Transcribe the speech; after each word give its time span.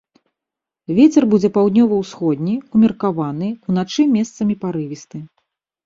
Вецер 0.99 1.23
будзе 1.33 1.49
паўднёва-ўсходні, 1.59 2.55
умеркаваны, 2.79 3.47
уначы 3.71 4.01
месцамі 4.19 4.53
парывісты. 4.67 5.17